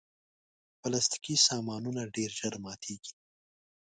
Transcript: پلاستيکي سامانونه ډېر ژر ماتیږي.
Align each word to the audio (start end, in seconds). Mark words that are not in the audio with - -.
پلاستيکي 0.79 1.35
سامانونه 1.47 2.01
ډېر 2.15 2.31
ژر 2.39 2.53
ماتیږي. 2.63 3.13